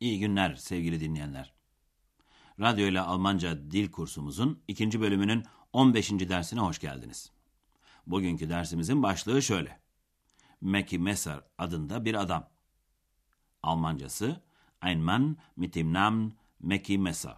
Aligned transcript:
İyi 0.00 0.18
günler 0.18 0.54
sevgili 0.54 1.00
dinleyenler. 1.00 1.52
Radyo 2.60 2.86
ile 2.86 3.00
Almanca 3.00 3.70
dil 3.70 3.90
kursumuzun 3.90 4.62
ikinci 4.68 5.00
bölümünün 5.00 5.44
15. 5.72 6.10
dersine 6.10 6.60
hoş 6.60 6.78
geldiniz. 6.78 7.30
Bugünkü 8.06 8.50
dersimizin 8.50 9.02
başlığı 9.02 9.42
şöyle. 9.42 9.80
Mackie 10.60 10.98
Messer 10.98 11.40
adında 11.58 12.04
bir 12.04 12.14
adam. 12.14 12.48
Almancası 13.62 14.42
Ein 14.84 14.98
Mann 14.98 15.36
mit 15.56 15.74
dem 15.74 15.92
Namen 15.92 16.32
Mackie 16.60 16.98
Messer. 16.98 17.36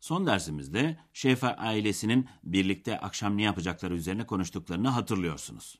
Son 0.00 0.26
dersimizde 0.26 0.98
Şefer 1.12 1.54
ailesinin 1.58 2.28
birlikte 2.44 3.00
akşam 3.00 3.36
ne 3.36 3.42
yapacakları 3.42 3.94
üzerine 3.94 4.26
konuştuklarını 4.26 4.88
hatırlıyorsunuz. 4.88 5.78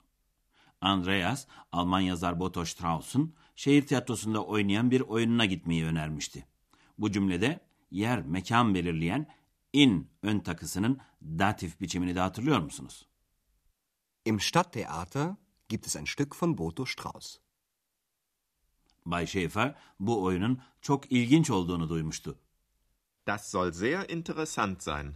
Andreas, 0.81 1.47
Alman 1.73 2.01
yazar 2.01 2.41
Boto 2.41 2.65
Strauss'un 2.65 3.35
şehir 3.55 3.87
tiyatrosunda 3.87 4.45
oynayan 4.45 4.91
bir 4.91 5.01
oyununa 5.01 5.45
gitmeyi 5.45 5.85
önermişti. 5.85 6.47
Bu 6.99 7.13
cümlede 7.13 7.61
yer, 7.91 8.23
mekan 8.23 8.75
belirleyen 8.75 9.27
in 9.73 10.11
ön 10.23 10.41
takısının 10.41 11.01
datif 11.23 11.81
biçimini 11.81 12.15
de 12.15 12.21
hatırlıyor 12.21 12.61
musunuz? 12.61 13.07
Im 14.25 14.41
Stadttheater 14.41 15.37
gibt 15.69 15.87
es 15.87 15.97
ein 15.97 16.05
Stück 16.05 16.43
von 16.43 16.59
Boto 16.59 16.87
Strauss. 16.87 17.39
Bay 19.07 19.27
Schäfer 19.27 19.75
bu 20.01 20.23
oyunun 20.23 20.61
çok 20.81 21.13
ilginç 21.13 21.51
olduğunu 21.51 21.89
duymuştu. 21.89 22.39
Das 23.27 23.51
soll 23.51 23.73
sehr 23.73 24.09
interessant 24.09 24.83
sein. 24.83 25.15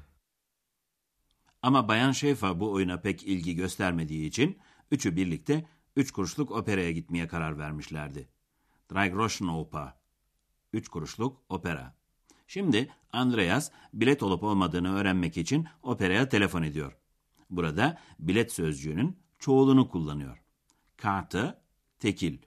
Ama 1.63 1.89
Bayan 1.89 2.13
Schäfer 2.13 2.61
bu 2.61 2.73
oyuna 2.73 3.01
pek 3.01 3.23
ilgi 3.23 3.55
göstermediği 3.55 4.29
için 4.29 4.59
üçü 4.91 5.17
birlikte 5.17 5.69
üç 5.97 6.11
kuruşluk 6.11 6.51
operaya 6.51 6.93
gitmeye 6.93 7.29
karar 7.29 7.59
vermişlerdi. 7.59 8.29
Drei 8.93 9.09
Groschen 9.09 9.47
Oper. 9.49 9.95
Üç 10.73 10.89
kuruşluk 10.89 11.43
opera. 11.49 11.95
Şimdi 12.47 12.89
Andreas 13.13 13.71
bilet 13.93 14.23
olup 14.23 14.43
olmadığını 14.43 14.95
öğrenmek 14.95 15.37
için 15.37 15.67
operaya 15.83 16.29
telefon 16.29 16.63
ediyor. 16.63 16.97
Burada 17.51 17.99
bilet 18.19 18.53
sözcüğünün 18.53 19.19
çoğulunu 19.39 19.89
kullanıyor. 19.89 20.43
Karte, 20.97 21.59
tekil. 22.01 22.39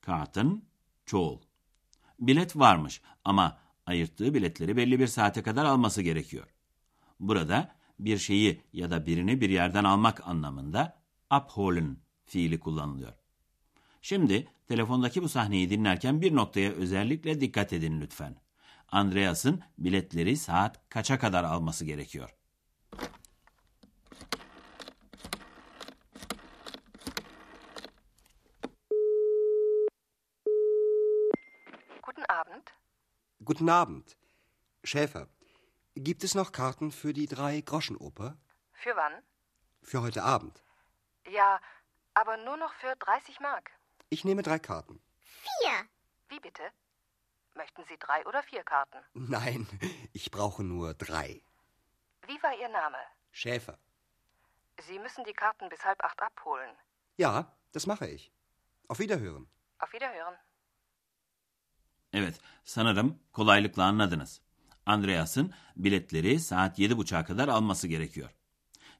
Karten, 0.00 0.62
çoğul. 1.06 1.40
Bilet 2.20 2.56
varmış 2.56 3.02
ama 3.24 3.58
ayırttığı 3.86 4.34
biletleri 4.34 4.76
belli 4.76 5.00
bir 5.00 5.06
saate 5.06 5.42
kadar 5.42 5.64
alması 5.64 6.02
gerekiyor. 6.02 6.46
Burada 7.20 7.76
bir 7.98 8.18
şeyi 8.18 8.60
ya 8.72 8.90
da 8.90 9.06
birini 9.06 9.40
bir 9.40 9.50
yerden 9.50 9.84
almak 9.84 10.28
anlamında 10.28 10.98
abholen 11.30 11.96
fiili 12.26 12.60
kullanılıyor. 12.60 13.12
Şimdi 14.02 14.48
telefondaki 14.68 15.22
bu 15.22 15.28
sahneyi 15.28 15.70
dinlerken 15.70 16.20
bir 16.20 16.34
noktaya 16.34 16.70
özellikle 16.72 17.40
dikkat 17.40 17.72
edin 17.72 18.00
lütfen. 18.00 18.36
Andreas'ın 18.88 19.62
biletleri 19.78 20.36
saat 20.36 20.88
kaça 20.88 21.18
kadar 21.18 21.44
alması 21.44 21.84
gerekiyor? 21.84 22.30
Guten 32.02 32.24
Abend. 32.28 32.66
Guten 33.40 33.66
Abend. 33.66 34.04
Schäfer, 34.84 35.26
gibt 35.96 36.24
es 36.24 36.34
noch 36.34 36.52
Karten 36.52 36.90
für 36.90 37.12
die 37.12 37.26
Drei-Groschen-Oper? 37.26 38.36
Für 38.72 38.96
wann? 38.96 39.22
Für 39.82 40.02
heute 40.02 40.22
Abend. 40.22 40.62
Ja, 41.32 41.60
aber 42.20 42.36
nur 42.38 42.56
noch 42.56 42.72
für 42.80 42.94
30 42.96 43.40
Mark. 43.40 43.70
Ich 44.08 44.24
nehme 44.24 44.42
drei 44.42 44.58
Karten. 44.58 45.00
Vier. 45.46 45.76
Wie 46.30 46.40
bitte? 46.40 46.62
Möchten 47.54 47.82
Sie 47.88 47.98
drei 47.98 48.20
oder 48.26 48.42
vier 48.42 48.64
Karten? 48.64 48.98
Nein, 49.14 49.66
ich 50.12 50.30
brauche 50.30 50.62
nur 50.64 50.94
drei. 50.94 51.42
Wie 52.26 52.42
war 52.42 52.54
Ihr 52.62 52.68
Name? 52.68 52.98
Schäfer. 53.30 53.78
Sie 54.86 54.98
müssen 54.98 55.24
die 55.24 55.32
Karten 55.32 55.68
bis 55.68 55.84
halb 55.84 56.02
acht 56.04 56.20
abholen. 56.22 56.70
Ja, 57.18 57.32
das 57.72 57.86
mache 57.86 58.08
ich. 58.08 58.32
Auf 58.88 58.98
Wiederhören. 58.98 59.46
Auf 59.78 59.92
Wiederhören. 59.92 60.36
Evet, 62.12 62.40
sanırım 62.64 63.18
kolaylıkla 63.32 63.84
anladınız. 63.84 64.40
Andreas'ın 64.86 65.54
biletleri 65.76 66.40
saat 66.40 66.78
yedi 66.78 66.96
buçuğa 66.96 67.24
kadar 67.24 67.48
alması 67.48 67.88
gerekiyor. 67.88 68.30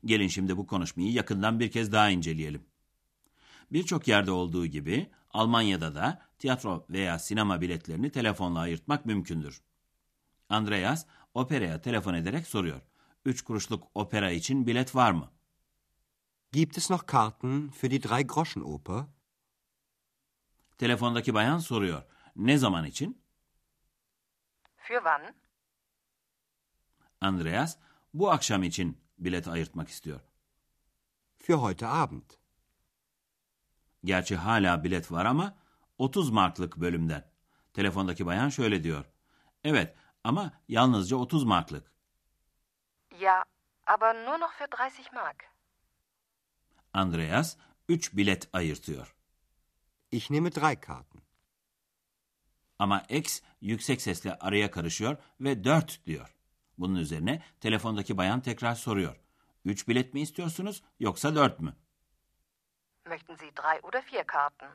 Gelin 0.05 0.29
şimdi 0.29 0.57
bu 0.57 0.67
konuşmayı 0.67 1.13
yakından 1.13 1.61
bir 1.61 1.71
kez 1.71 1.93
daha 1.93 2.09
inceleyelim. 2.11 2.67
Birçok 3.73 4.09
yerde 4.09 4.31
olduğu 4.31 4.67
gibi 4.67 5.11
Almanya'da 5.31 5.95
da 5.95 6.23
tiyatro 6.39 6.87
veya 6.91 7.19
sinema 7.19 7.61
biletlerini 7.61 8.11
telefonla 8.11 8.61
ayırtmak 8.61 9.07
mümkündür. 9.07 9.63
Andreas 10.49 11.07
operaya 11.35 11.81
telefon 11.81 12.15
ederek 12.15 12.47
soruyor. 12.47 12.81
Üç 13.25 13.43
kuruşluk 13.43 13.89
opera 13.95 14.31
için 14.31 14.67
bilet 14.67 14.95
var 14.95 15.11
mı? 15.11 15.31
Gibt 16.53 16.79
es 16.79 16.91
noch 16.91 17.07
Karten 17.07 17.71
für 17.71 17.91
die 17.91 18.03
Drei-Groschen-Oper? 18.03 19.05
Telefondaki 20.79 21.35
bayan 21.35 21.59
soruyor. 21.59 22.03
Ne 22.37 22.59
zaman 22.59 22.85
için? 22.85 23.23
Für 24.77 24.95
wann? 24.95 25.35
Andreas 27.21 27.77
bu 28.15 28.31
akşam 28.31 28.63
için 28.63 28.99
bilet 29.19 29.49
ayırtmak 29.49 29.89
istiyor. 29.89 30.21
Für 31.39 31.55
heute 31.55 31.87
Abend. 31.87 32.46
Gerçi 34.07 34.37
hala 34.37 34.85
bilet 34.85 35.13
var 35.13 35.25
ama 35.25 35.55
30 35.99 36.31
marklık 36.31 36.77
bölümden. 36.77 37.31
Telefondaki 37.75 38.27
bayan 38.27 38.49
şöyle 38.49 38.85
diyor. 38.85 39.05
Evet 39.65 39.95
ama 40.25 40.53
yalnızca 40.69 41.17
30 41.17 41.45
marklık. 41.45 41.93
Ja, 43.21 43.45
aber 43.87 44.15
nur 44.15 44.41
noch 44.41 44.53
für 44.53 44.65
30 44.65 45.13
Mark. 45.13 45.45
Andreas 46.93 47.57
3 47.89 48.17
bilet 48.17 48.49
ayırtıyor. 48.53 49.15
Ich 50.11 50.31
nehme 50.31 50.55
drei 50.55 50.81
Karten. 50.81 51.23
Ama 52.79 53.01
X 53.01 53.43
yüksek 53.61 54.03
sesle 54.03 54.39
araya 54.39 54.71
karışıyor 54.71 55.17
ve 55.41 55.65
4 55.65 56.07
diyor. 56.07 56.37
Bunun 56.79 56.97
üzerine 56.97 57.43
telefondaki 57.61 58.17
bayan 58.17 58.41
tekrar 58.41 58.75
soruyor. 58.75 59.21
3 59.65 59.89
bilet 59.89 60.15
mi 60.15 60.21
istiyorsunuz 60.21 60.83
yoksa 61.01 61.35
4 61.35 61.61
mü? 61.61 61.77
Möchten 63.07 63.37
Sie 63.37 63.51
drei 63.57 63.81
oder 63.83 64.03
vier 64.13 64.27
Karten? 64.27 64.71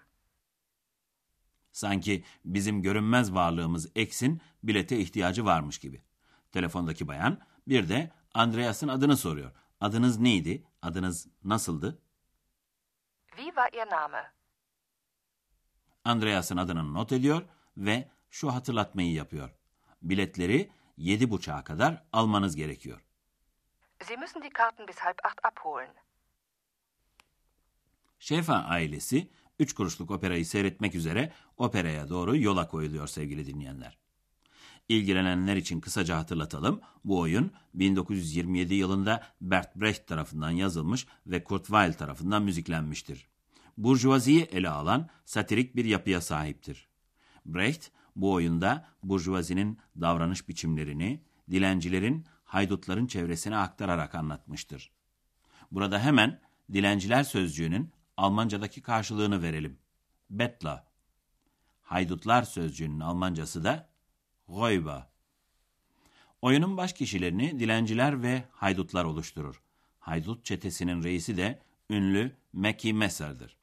Sanki 1.71 2.23
bizim 2.45 2.81
görünmez 2.81 3.33
varlığımız 3.33 3.91
X'in 3.95 4.41
bilete 4.63 4.97
ihtiyacı 4.97 5.45
varmış 5.45 5.79
gibi. 5.79 6.01
Telefondaki 6.51 7.07
bayan 7.07 7.39
bir 7.67 7.89
de 7.89 8.11
Andreas'ın 8.33 8.87
adını 8.87 9.17
soruyor. 9.17 9.51
Adınız 9.81 10.19
neydi? 10.19 10.63
Adınız 10.81 11.27
nasıldı? 11.43 12.01
Wie 13.27 13.45
war 13.45 13.73
Ihr 13.73 13.89
Name? 13.91 14.31
Andreas'ın 16.05 16.57
adını 16.57 16.93
not 16.93 17.11
ediyor 17.11 17.41
ve 17.77 18.11
şu 18.29 18.53
hatırlatmayı 18.53 19.13
yapıyor. 19.13 19.49
Biletleri 20.01 20.71
yedi 20.97 21.29
buçuğa 21.29 21.63
kadar 21.63 22.03
almanız 22.13 22.55
gerekiyor. 22.55 23.01
Sie 24.03 24.17
müssen 24.17 24.43
die 24.43 24.49
Karten 24.49 24.87
bis 24.87 24.97
halb 24.97 25.17
acht 25.23 25.45
abholen. 25.45 25.93
Şefa 28.21 28.55
ailesi 28.55 29.29
üç 29.59 29.73
kuruşluk 29.73 30.11
operayı 30.11 30.45
seyretmek 30.45 30.95
üzere 30.95 31.31
operaya 31.57 32.09
doğru 32.09 32.37
yola 32.37 32.67
koyuluyor 32.67 33.07
sevgili 33.07 33.45
dinleyenler. 33.45 33.97
İlgilenenler 34.89 35.55
için 35.55 35.81
kısaca 35.81 36.17
hatırlatalım. 36.17 36.81
Bu 37.05 37.19
oyun 37.19 37.51
1927 37.73 38.73
yılında 38.73 39.23
Bert 39.41 39.75
Brecht 39.75 40.07
tarafından 40.07 40.49
yazılmış 40.49 41.07
ve 41.27 41.43
Kurt 41.43 41.65
Weill 41.65 41.93
tarafından 41.93 42.43
müziklenmiştir. 42.43 43.27
Burjuvaziyi 43.77 44.41
ele 44.41 44.69
alan 44.69 45.09
satirik 45.25 45.75
bir 45.75 45.85
yapıya 45.85 46.21
sahiptir. 46.21 46.87
Brecht 47.45 47.91
bu 48.15 48.31
oyunda 48.31 48.85
burjuvazinin 49.03 49.79
davranış 50.01 50.49
biçimlerini 50.49 51.21
dilencilerin, 51.51 52.25
haydutların 52.43 53.07
çevresine 53.07 53.57
aktararak 53.57 54.15
anlatmıştır. 54.15 54.91
Burada 55.71 55.99
hemen 55.99 56.39
dilenciler 56.73 57.23
sözcüğünün 57.23 57.91
Almancadaki 58.17 58.81
karşılığını 58.81 59.41
verelim. 59.41 59.79
Bettler. 60.29 60.83
Haydutlar 61.81 62.43
sözcüğünün 62.43 62.99
Almancası 62.99 63.63
da 63.63 63.89
Räuber. 64.49 65.03
Oyunun 66.41 66.77
baş 66.77 66.93
kişilerini 66.93 67.59
dilenciler 67.59 68.23
ve 68.23 68.43
haydutlar 68.51 69.05
oluşturur. 69.05 69.61
Haydut 69.99 70.45
çetesinin 70.45 71.03
reisi 71.03 71.37
de 71.37 71.61
ünlü 71.89 72.35
Mackie 72.53 72.93
Messer'dır. 72.93 73.57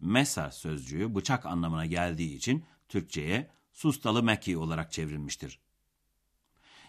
Messer 0.00 0.50
sözcüğü 0.50 1.14
bıçak 1.14 1.46
anlamına 1.46 1.86
geldiği 1.86 2.36
için 2.36 2.64
Türkçe'ye 2.88 3.50
sustalı 3.72 4.22
Mackie 4.22 4.56
olarak 4.56 4.92
çevrilmiştir. 4.92 5.58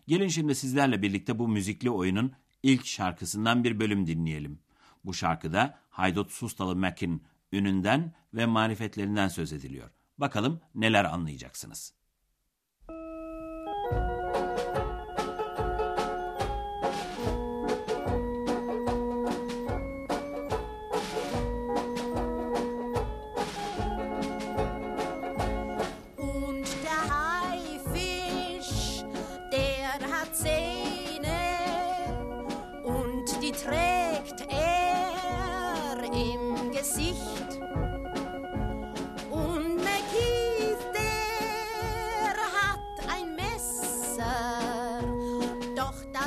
Gelin 0.08 0.28
şimdi 0.28 0.56
sizlerle 0.56 1.02
birlikte 1.02 1.40
bu 1.40 1.48
müzikli 1.48 1.90
oyunun 1.90 2.34
ilk 2.64 2.86
şarkısından 2.86 3.64
bir 3.64 3.80
bölüm 3.80 4.08
dinleyelim. 4.08 4.60
Bu 5.06 5.14
şarkıda 5.14 5.80
Haydut 5.98 6.32
Sustalı 6.32 6.76
Mack'in 6.76 7.24
ününden 7.52 8.14
ve 8.34 8.46
marifetlerinden 8.46 9.28
söz 9.28 9.54
ediliyor. 9.54 9.90
Bakalım 10.18 10.62
neler 10.76 11.06
anlayacaksınız. 11.06 11.94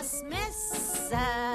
Christmas. 0.01 1.13
Uh, 1.13 1.50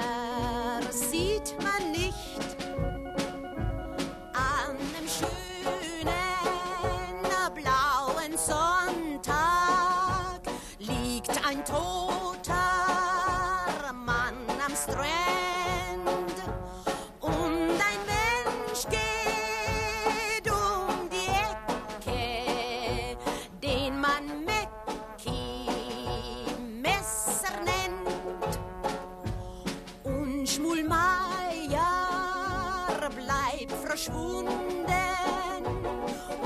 verschwunden 33.96 34.86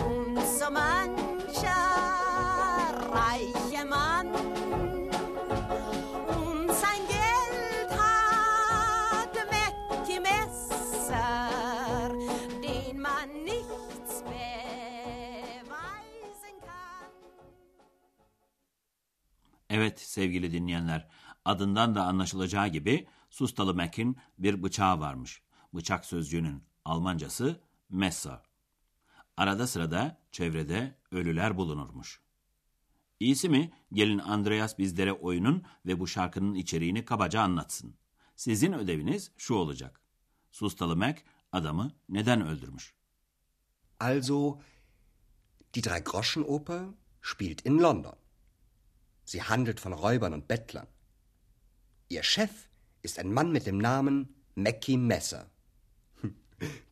und 0.07 0.39
so 0.59 0.71
mancher 0.71 1.83
reiche 3.19 3.85
Mann 3.85 4.29
und 6.39 6.71
sein 6.83 7.03
Geld 7.09 7.91
hat 7.99 9.35
Messer, 10.23 11.51
den 12.63 13.01
man 13.01 13.29
nichts 13.45 14.23
beweisen 14.23 15.67
kann. 16.61 17.11
Evet 19.69 20.01
sevgili 20.01 20.53
dinleyenler, 20.53 21.09
adından 21.45 21.95
da 21.95 22.05
anlaşılacağı 22.05 22.69
gibi 22.69 23.07
Sustalı 23.31 23.75
Mac'in 23.75 24.17
bir 24.39 24.63
bıçağı 24.63 25.01
varmış. 25.01 25.43
Bıçak 25.73 26.05
sözcüğünün 26.05 26.70
Almancası 26.85 27.61
Messer. 27.91 28.43
Arada 29.37 29.67
sırada 29.67 30.19
çevrede 30.33 30.97
ölüler 31.11 31.57
bulunurmuş. 31.57 32.21
İyisi 33.21 33.49
mi 33.49 33.73
gelin 33.93 34.19
Andreas 34.19 34.79
bizlere 34.79 35.13
oyunun 35.13 35.65
ve 35.87 36.01
bu 36.01 36.07
şarkının 36.07 36.55
içeriğini 36.55 37.05
kabaca 37.05 37.41
anlatsın. 37.41 37.95
Sizin 38.37 38.73
ödeviniz 38.73 39.33
şu 39.37 39.55
olacak. 39.55 40.01
Sustalı 40.51 40.97
Mac 40.97 41.23
adamı 41.53 41.93
neden 42.09 42.47
öldürmüş? 42.47 42.95
Also, 44.01 44.61
die 45.75 45.83
Drei-Groschen-Oper 45.83 46.85
spielt 47.23 47.67
in 47.67 47.79
London. 47.79 48.17
Sie 49.25 49.41
handelt 49.41 49.87
von 49.87 49.93
Räubern 49.93 50.33
und 50.33 50.49
Bettlern. 50.49 50.87
Ihr 52.09 52.23
Chef 52.23 52.51
ist 53.03 53.19
ein 53.19 53.33
Mann 53.33 53.53
mit 53.53 53.67
dem 53.67 53.79
Namen 53.79 54.29
Mackie 54.57 54.97
Messer. 54.97 55.47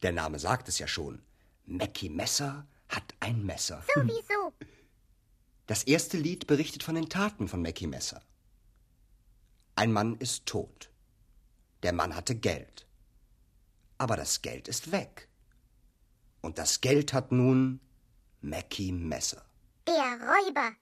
Der 0.02 0.12
Name 0.12 0.38
sagt 0.38 0.68
es 0.68 0.78
ja 0.78 0.86
schon. 0.86 1.22
Mackie 1.66 2.08
Messer 2.08 2.66
hat 2.88 3.14
ein 3.20 3.44
Messer. 3.44 3.82
Sowieso. 3.94 4.52
Das 5.66 5.82
erste 5.84 6.16
Lied 6.16 6.46
berichtet 6.46 6.82
von 6.82 6.94
den 6.94 7.08
Taten 7.08 7.48
von 7.48 7.62
Mackie 7.62 7.86
Messer. 7.86 8.22
Ein 9.74 9.92
Mann 9.92 10.16
ist 10.16 10.46
tot. 10.46 10.90
Der 11.82 11.92
Mann 11.92 12.14
hatte 12.16 12.34
Geld. 12.34 12.86
Aber 13.98 14.16
das 14.16 14.42
Geld 14.42 14.68
ist 14.68 14.92
weg. 14.92 15.28
Und 16.40 16.58
das 16.58 16.80
Geld 16.80 17.12
hat 17.12 17.32
nun 17.32 17.80
Mackie 18.40 18.92
Messer. 18.92 19.44
Der 19.86 20.18
Räuber. 20.20 20.72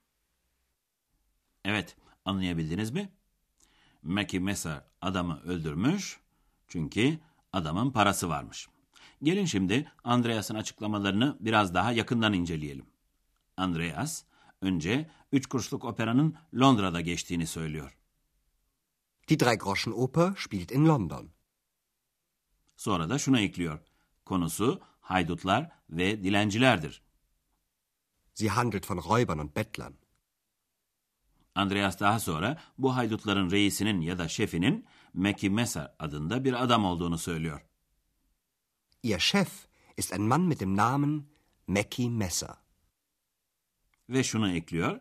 Evet, 1.65 1.97
anlayabildiniz 2.25 2.91
mi? 2.91 3.09
Mackie 4.03 4.41
Messer 4.41 4.85
adamı 5.01 5.41
öldürmüş 5.43 6.21
çünkü 6.69 7.19
adamın 7.53 7.91
parası 7.91 8.29
varmış. 8.29 8.69
Gelin 9.23 9.45
şimdi 9.45 9.93
Andreas'ın 10.05 10.55
açıklamalarını 10.55 11.37
biraz 11.41 11.75
daha 11.75 11.93
yakından 11.93 12.33
inceleyelim. 12.33 12.87
Andreas 13.57 14.25
önce 14.63 15.11
üç 15.33 15.47
kuruşluk 15.47 15.85
operanın 15.85 16.37
Londra'da 16.55 17.01
geçtiğini 17.01 17.47
söylüyor. 17.47 17.99
Die 19.29 19.41
Drei-Groschen-Oper 19.41 20.35
spielt 20.39 20.73
in 20.73 20.87
London. 20.87 21.31
Sonra 22.77 23.09
da 23.09 23.19
şunu 23.19 23.41
ekliyor. 23.41 23.79
Konusu 24.25 24.81
haydutlar 25.01 25.71
ve 25.91 26.25
dilencilerdir. 26.25 27.03
Sie 28.35 28.49
handelt 28.49 28.91
von 28.91 28.99
Räubern 28.99 29.41
und 29.41 29.57
Bettlern. 29.57 29.93
Andreas 31.55 32.01
daha 32.01 32.21
sonra 32.21 32.59
bu 32.79 32.97
haydutların 32.97 33.51
reisinin 33.51 34.01
ya 34.01 34.19
da 34.19 34.29
şefinin 34.29 34.87
Mackie 35.15 35.51
Messer 35.51 35.95
adında 35.99 36.45
bir 36.45 36.63
adam 36.63 36.85
olduğunu 36.85 37.19
söylüyor. 37.19 37.67
Ihr 39.07 39.21
Chef 39.21 39.69
ist 39.95 40.13
ein 40.13 40.27
Mann 40.27 40.49
mit 40.49 40.61
dem 40.61 40.75
Namen 40.75 41.29
Mackie 41.67 42.11
Messer. 42.11 42.57
Ve 44.09 44.25
şunu 44.25 44.51
ekliyor. 44.53 45.01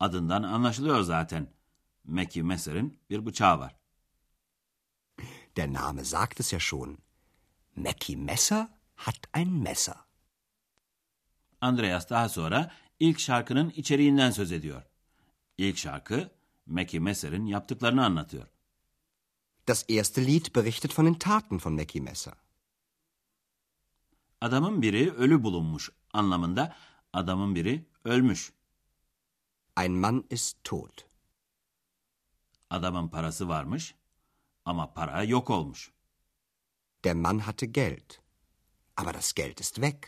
Adından 0.00 0.42
anlaşılıyor 0.42 1.00
zaten. 1.00 1.48
Mackie 2.04 2.42
Messer'in 2.42 2.98
bir 3.10 3.26
bıçağı 3.26 3.58
var. 3.58 3.76
Der 5.56 5.72
Name 5.72 6.04
sagt 6.04 6.40
es 6.40 6.52
ja 6.52 6.58
schon. 6.58 6.98
Mackie 7.76 8.16
Messer 8.16 8.68
hat 8.94 9.20
ein 9.32 9.52
Messer. 9.52 9.96
Andreas 11.60 12.10
daha 12.10 12.28
sonra 12.28 12.72
ilk 13.00 13.20
şarkının 13.20 13.70
içeriğinden 13.70 14.30
söz 14.30 14.52
ediyor. 14.52 14.82
İlk 15.58 15.78
şarkı 15.78 16.30
Mackie 16.66 17.00
Messer'in 17.00 17.46
yaptıklarını 17.46 18.04
anlatıyor. 18.04 18.46
Das 19.68 19.84
erste 19.88 20.26
Lied 20.26 20.54
berichtet 20.54 20.98
von 20.98 21.06
den 21.06 21.14
Taten 21.14 21.60
von 21.64 21.72
Mackie 21.72 22.00
Messer. 22.00 22.34
Adamın 24.40 24.82
biri 24.82 25.12
ölü 25.12 25.42
bulunmuş 25.42 25.90
anlamında 26.12 26.76
adamın 27.12 27.54
biri 27.54 27.86
ölmüş. 28.04 28.52
Ein 29.78 29.92
Mann 29.92 30.24
ist 30.30 30.64
tot. 30.64 31.06
Adamın 32.70 33.08
parası 33.08 33.48
varmış 33.48 33.94
ama 34.64 34.94
para 34.94 35.22
yok 35.22 35.50
olmuş. 35.50 35.92
Der 37.04 37.14
Mann 37.14 37.38
hatte 37.38 37.66
Geld. 37.66 38.10
Aber 38.96 39.14
das 39.14 39.32
Geld 39.32 39.58
ist 39.58 39.74
weg. 39.74 40.04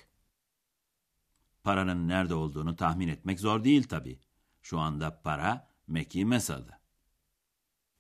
Paranın 1.65 2.09
nerede 2.09 2.35
olduğunu 2.35 2.77
tahmin 2.77 3.09
etmek 3.09 3.41
zor 3.41 3.65
değil 3.65 3.89
tabii. 3.89 4.21
Şu 4.63 4.79
anda 4.79 5.23
para 5.23 5.69
Mackie 5.87 6.25
Messer'da. 6.25 6.81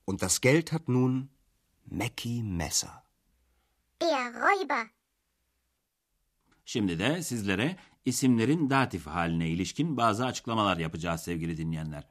Und 0.07 0.21
das 0.21 0.39
Geld 0.39 0.73
hat 0.73 0.89
nun 0.89 1.31
Mackie 1.91 2.43
Messer. 2.43 3.03
Der 4.01 4.33
Räuber. 4.33 4.98
Şimdi 6.69 6.99
de 6.99 7.23
sizlere 7.23 7.77
isimlerin 8.05 8.71
datif 8.71 9.07
haline 9.07 9.49
ilişkin 9.49 9.97
bazı 9.97 10.27
açıklamalar 10.27 10.77
yapacağız 10.77 11.21
sevgili 11.21 11.57
dinleyenler. 11.57 12.05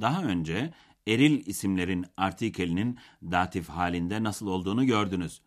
Daha 0.00 0.24
önce 0.24 0.74
eril 1.06 1.46
isimlerin 1.46 2.06
artikelinin 2.16 2.98
datif 3.22 3.68
halinde 3.68 4.22
nasıl 4.22 4.46
olduğunu 4.46 4.86
gördünüz. 4.86 5.42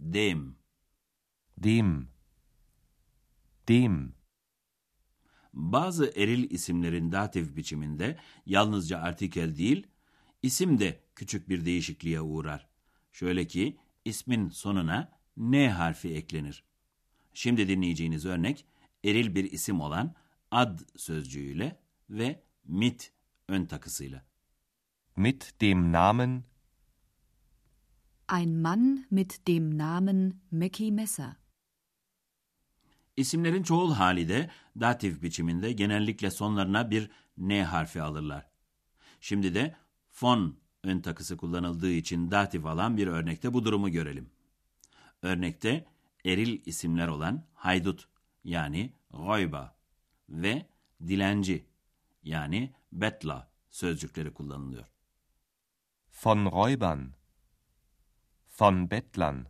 Dem. 0.00 0.56
Dem. 1.58 2.08
Dem. 3.68 4.17
Bazı 5.52 6.12
eril 6.16 6.50
isimlerin 6.50 7.12
datif 7.12 7.56
biçiminde 7.56 8.18
yalnızca 8.46 8.98
artikel 8.98 9.56
değil, 9.56 9.86
isim 10.42 10.78
de 10.78 11.00
küçük 11.14 11.48
bir 11.48 11.64
değişikliğe 11.64 12.20
uğrar. 12.20 12.68
Şöyle 13.12 13.46
ki 13.46 13.78
ismin 14.04 14.48
sonuna 14.48 15.12
N 15.36 15.70
harfi 15.70 16.14
eklenir. 16.14 16.64
Şimdi 17.34 17.68
dinleyeceğiniz 17.68 18.26
örnek 18.26 18.66
eril 19.04 19.34
bir 19.34 19.52
isim 19.52 19.80
olan 19.80 20.14
ad 20.50 20.78
sözcüğüyle 20.96 21.80
ve 22.10 22.42
mit 22.64 23.12
ön 23.48 23.66
takısıyla. 23.66 24.24
Mit 25.16 25.54
dem 25.60 25.92
Namen 25.92 26.44
Ein 28.32 28.50
Mann 28.50 29.06
mit 29.10 29.46
dem 29.46 29.78
Namen 29.78 30.34
Mackie 30.50 30.90
Messer. 30.90 31.36
İsimlerin 33.18 33.62
çoğul 33.62 33.92
hali 33.92 34.28
de 34.28 34.50
datif 34.80 35.22
biçiminde 35.22 35.72
genellikle 35.72 36.30
sonlarına 36.30 36.90
bir 36.90 37.10
N 37.36 37.64
harfi 37.64 38.02
alırlar. 38.02 38.46
Şimdi 39.20 39.54
de 39.54 39.76
von 40.22 40.58
ön 40.84 41.00
takısı 41.00 41.36
kullanıldığı 41.36 41.90
için 41.90 42.30
datif 42.30 42.66
alan 42.66 42.96
bir 42.96 43.06
örnekte 43.06 43.52
bu 43.52 43.64
durumu 43.64 43.90
görelim. 43.90 44.30
Örnekte 45.22 45.86
eril 46.24 46.62
isimler 46.66 47.08
olan 47.08 47.44
haydut 47.54 48.08
yani 48.44 48.92
Räuber 49.12 49.68
ve 50.28 50.66
dilenci 51.06 51.66
yani 52.22 52.74
betla 52.92 53.50
sözcükleri 53.70 54.34
kullanılıyor. 54.34 54.86
von 56.24 56.46
Räubern, 56.46 57.06
von 58.60 58.90
Bettlern, 58.90 59.44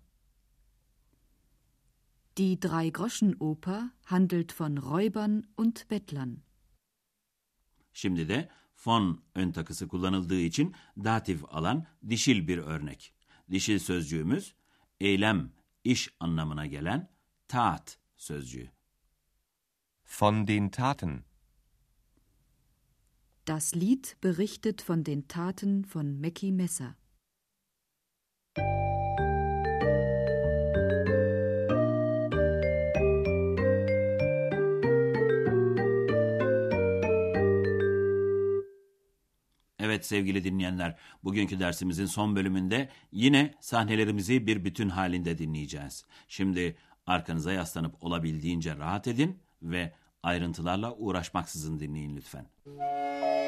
Die 2.39 2.61
Drei-Groschen-Oper 2.61 3.91
handelt 4.05 4.53
von 4.53 4.79
Räubern 4.79 5.43
und 5.57 5.89
Bettlern. 5.91 6.43
Şimdi 7.93 8.29
de 8.29 8.49
von 8.87 9.23
ön 9.35 9.53
takısı 9.53 9.89
kullanıldığı 9.89 10.41
için 10.41 10.75
datif 11.05 11.45
alan 11.49 11.87
dişil 12.09 12.49
bir 12.49 12.59
örnek. 12.59 13.15
Dişil 13.51 13.79
sözcüğümüz 13.79 14.55
eylem, 15.01 15.53
iş 15.85 16.09
anlamına 16.21 16.67
gelen 16.67 17.09
tat 17.49 17.99
sözcüğü. 18.17 18.71
von 20.21 20.47
den 20.47 20.71
Taten, 20.71 21.25
Das 23.49 23.77
Lied 23.77 24.05
berichtet 24.23 24.91
von 24.91 25.07
den 25.07 25.23
Taten 25.23 25.85
von 25.95 26.07
Mackie 26.07 26.53
Messer. 26.53 26.95
Evet 39.79 40.07
sevgili 40.07 40.45
dinleyenler, 40.45 40.97
bugünkü 41.25 41.61
dersimizin 41.61 42.07
son 42.07 42.37
bölümünde 42.37 42.89
yine 43.13 43.55
sahnelerimizi 43.61 44.47
bir 44.47 44.65
bütün 44.65 44.89
halinde 44.89 45.39
dinleyeceğiz. 45.39 46.05
Şimdi 46.29 46.77
arkanıza 47.07 47.53
yaslanıp 47.53 48.05
olabildiğince 48.05 48.77
rahat 48.77 49.09
edin 49.09 49.39
ve 49.63 49.93
ayrıntılarla 50.23 50.95
uğraşmaksızın 50.95 51.81
dinleyin 51.81 52.17
lütfen. 52.17 52.47
Guten 52.65 53.48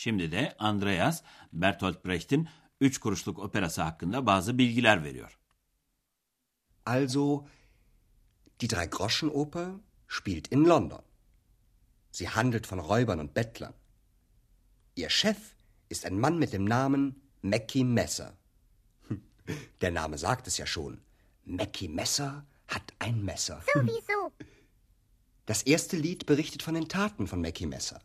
Şimdi 0.00 0.32
de 0.32 0.54
Andreas, 0.58 1.22
Bertolt 1.52 2.04
Brecht'in 2.04 2.48
Üç 2.80 2.98
Kuruşluk 2.98 3.38
Operası 3.38 3.82
hakkında 3.82 4.26
bazı 4.26 4.58
bilgiler 4.58 5.04
veriyor. 5.04 5.38
Also, 6.86 7.46
die 8.60 8.70
Drei-Groschen-Oper 8.70 9.68
spielt 10.08 10.52
in 10.52 10.64
London. 10.64 11.02
Sie 12.12 12.26
handelt 12.26 12.66
von 12.66 12.78
Räubern 12.78 13.18
und 13.18 13.34
Bettlern. 13.34 13.74
Ihr 14.96 15.10
Chef 15.10 15.38
ist 15.90 16.06
ein 16.06 16.20
Mann 16.20 16.38
mit 16.38 16.52
dem 16.52 16.64
Namen 16.64 17.14
Mackie 17.42 17.84
Messer. 17.84 18.32
Der 19.80 19.90
Name 19.90 20.16
sagt 20.18 20.46
es 20.46 20.56
ja 20.56 20.66
schon. 20.66 21.00
Mackie 21.44 21.88
Messer 21.88 22.46
hat 22.68 22.92
ein 22.98 23.24
Messer. 23.24 23.62
Sowieso. 23.74 24.32
Das 25.46 25.62
erste 25.62 25.96
Lied 25.96 26.24
berichtet 26.26 26.62
von 26.62 26.74
den 26.74 26.88
Taten 26.88 27.26
von 27.26 27.40
Mackie 27.42 27.66
Messer. 27.66 28.00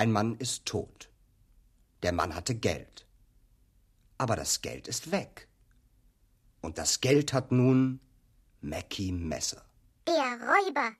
Ein 0.00 0.12
Mann 0.12 0.34
ist 0.36 0.64
tot. 0.64 1.10
Der 2.02 2.12
Mann 2.12 2.34
hatte 2.34 2.54
Geld. 2.54 3.06
Aber 4.16 4.34
das 4.34 4.62
Geld 4.62 4.88
ist 4.88 5.12
weg. 5.12 5.46
Und 6.62 6.78
das 6.78 7.02
Geld 7.02 7.34
hat 7.34 7.52
nun 7.52 8.00
Mackie 8.62 9.12
Messer. 9.12 9.62
Der 10.06 10.38
Räuber. 10.52 10.96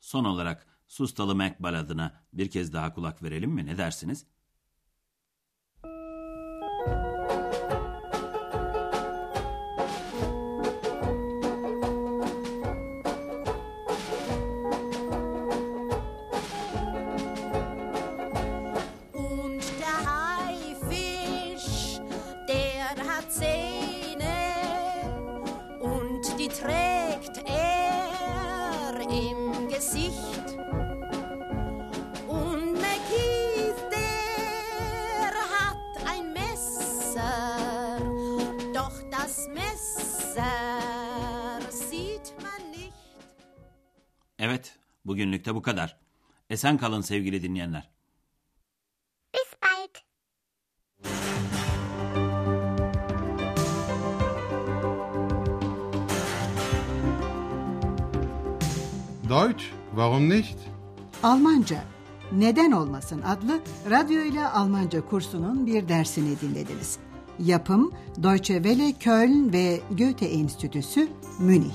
Son 0.00 0.24
olarak 0.24 0.66
Sustalı 0.86 1.34
Mac 1.34 1.56
baladına 1.58 2.24
bir 2.32 2.50
kez 2.50 2.72
daha 2.72 2.94
kulak 2.94 3.22
verelim 3.22 3.50
mi? 3.50 3.66
Ne 3.66 3.78
dersiniz? 3.78 4.26
Bugünlük 45.16 45.44
de 45.44 45.54
bu 45.54 45.62
kadar. 45.62 45.96
Esen 46.50 46.78
kalın 46.78 47.00
sevgili 47.00 47.42
dinleyenler. 47.42 47.90
Bis 49.34 49.52
bald. 49.62 49.94
Deutsch, 59.28 59.64
warum 59.90 60.28
nicht? 60.28 60.58
Almanca 61.22 61.84
Neden 62.32 62.72
Olmasın 62.72 63.22
adlı 63.22 63.60
radyo 63.90 64.22
ile 64.22 64.48
Almanca 64.48 65.00
kursunun 65.00 65.66
bir 65.66 65.88
dersini 65.88 66.40
dinlediniz. 66.40 66.98
Yapım 67.38 67.92
Deutsche 68.22 68.54
Welle 68.54 68.92
Köln 68.92 69.52
ve 69.52 69.80
Goethe 69.90 70.26
Enstitüsü 70.26 71.08
Münih. 71.38 71.74